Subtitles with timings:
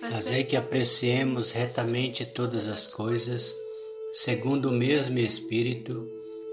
[0.00, 3.52] Fazei que apreciemos retamente todas as coisas,
[4.12, 6.08] segundo o mesmo Espírito,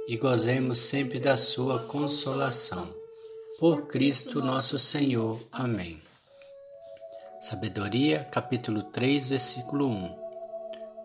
[0.07, 2.91] e gozemos sempre da Sua consolação.
[3.59, 5.39] Por Cristo nosso Senhor.
[5.51, 6.01] Amém.
[7.39, 10.15] Sabedoria, capítulo 3, versículo 1.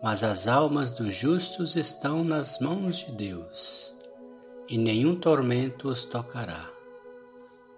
[0.01, 3.95] Mas as almas dos justos estão nas mãos de Deus,
[4.67, 6.67] e nenhum tormento os tocará.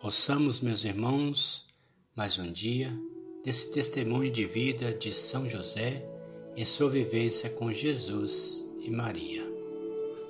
[0.02, 1.67] Ouçamos, meus irmãos,
[2.16, 2.97] mais um dia
[3.43, 6.05] desse testemunho de vida de São José
[6.55, 9.44] em sua vivência com Jesus e Maria.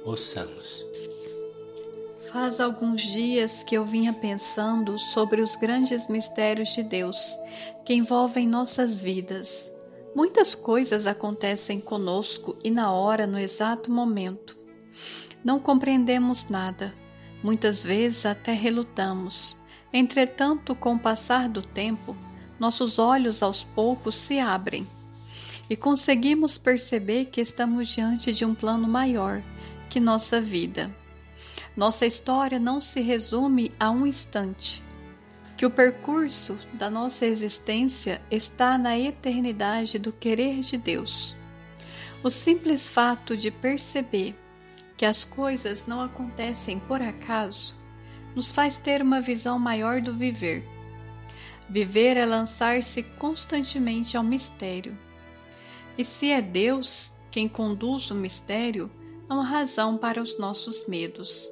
[0.03, 0.85] Ouçamos.
[2.31, 7.37] Faz alguns dias que eu vinha pensando sobre os grandes mistérios de Deus
[7.85, 9.71] que envolvem nossas vidas.
[10.15, 14.57] Muitas coisas acontecem conosco e na hora, no exato momento.
[15.43, 16.93] Não compreendemos nada,
[17.43, 19.55] muitas vezes até relutamos.
[19.91, 22.15] Entretanto, com o passar do tempo,
[22.59, 24.87] nossos olhos aos poucos se abrem
[25.69, 29.41] e conseguimos perceber que estamos diante de um plano maior
[29.89, 30.93] que nossa vida.
[31.75, 34.83] Nossa história não se resume a um instante,
[35.57, 41.35] que o percurso da nossa existência está na eternidade do querer de Deus.
[42.23, 44.35] O simples fato de perceber
[44.95, 47.75] que as coisas não acontecem por acaso
[48.35, 50.63] nos faz ter uma visão maior do viver
[51.73, 54.95] Viver é lançar-se constantemente ao mistério.
[55.97, 58.91] E se é Deus quem conduz o mistério,
[59.27, 61.49] não há razão para os nossos medos.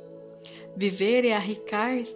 [0.77, 1.33] Viver é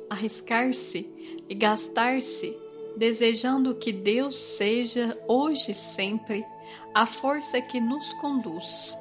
[0.07, 1.09] arriscar-se
[1.49, 2.55] e gastar-se,
[2.95, 6.45] desejando que Deus seja, hoje e sempre,
[6.93, 8.95] a força que nos conduz.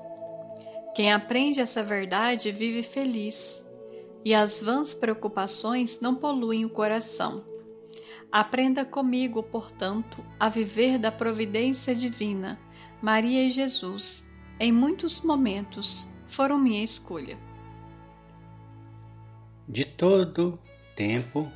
[0.95, 3.63] Quem aprende essa verdade vive feliz,
[4.25, 7.53] e as vãs preocupações não poluem o coração.
[8.35, 12.59] Aprenda comigo, portanto, a viver da providência divina.
[13.01, 14.27] Maria e Jesus,
[14.59, 17.39] em muitos momentos, foram minha escolha.
[19.69, 20.59] De todo
[20.97, 21.49] tempo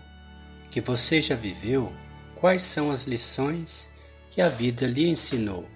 [0.70, 1.92] que você já viveu,
[2.36, 3.90] quais são as lições
[4.30, 5.66] que a vida lhe ensinou?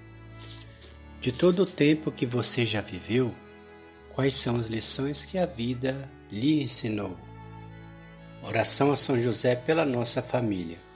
[1.21, 3.35] De todo o tempo que você já viveu,
[4.13, 7.19] quais são as lições que a vida lhe ensinou?
[8.41, 10.92] Oração a São José pela nossa família.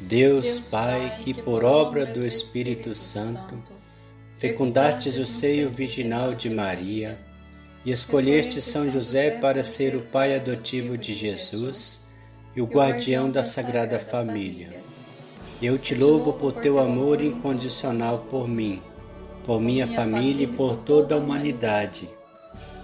[0.00, 3.60] Deus Pai, que por obra do Espírito Santo
[4.36, 7.18] fecundastes o seio virginal de Maria
[7.84, 12.08] e escolheste São José para ser o pai adotivo de Jesus
[12.54, 14.70] e o guardião da Sagrada Família.
[15.60, 18.80] Eu te louvo por teu amor incondicional por mim,
[19.44, 22.08] por minha família e por toda a humanidade.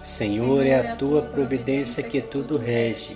[0.03, 3.15] Senhor, é a tua providência que tudo rege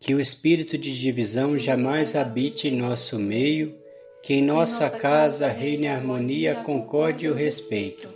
[0.00, 3.76] que o espírito de divisão jamais habite em nosso meio,
[4.22, 8.08] que em nossa casa reine a harmonia, a concórdia e o respeito.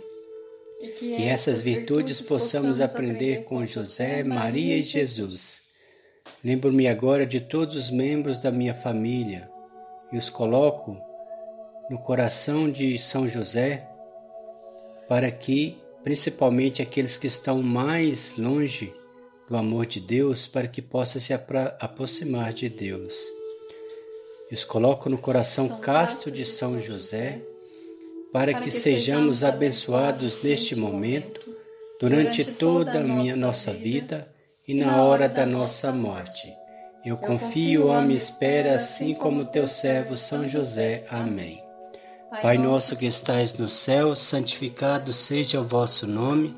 [0.99, 5.63] Que essas virtudes possamos aprender com José, Maria e Jesus.
[6.43, 9.49] Lembro-me agora de todos os membros da minha família
[10.11, 10.97] e os coloco
[11.89, 13.87] no coração de São José
[15.07, 18.93] para que, principalmente aqueles que estão mais longe,
[19.53, 23.15] do amor de Deus para que possa se aproximar de Deus.
[24.49, 27.39] E os coloco no coração casto de São José
[28.31, 31.39] para que sejamos abençoados neste momento,
[32.01, 34.27] durante toda a minha nossa vida
[34.67, 36.51] e na hora da nossa morte.
[37.05, 41.05] Eu confio, amo e espero, assim como teu servo São José.
[41.11, 41.61] Amém.
[42.41, 46.57] Pai nosso que estais no céu, santificado seja o vosso nome.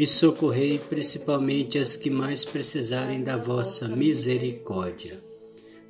[0.00, 5.22] e socorrei principalmente as que mais precisarem da vossa misericórdia.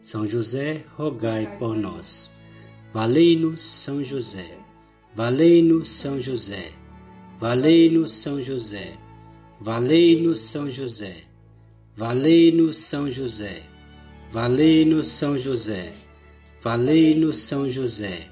[0.01, 2.29] São José, rogai por nós.
[2.93, 4.59] Valei-nos São José,
[5.15, 6.73] valei-nos São José,
[7.39, 8.99] valei-nos São José,
[9.61, 11.23] valei-nos São José,
[11.97, 13.63] valei-nos São José,
[14.33, 15.93] valei-nos São José,
[16.61, 18.29] valei-nos São José,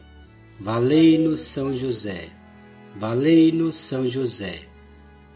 [0.59, 2.31] valei-nos São José,
[2.97, 4.69] valei-nos São José,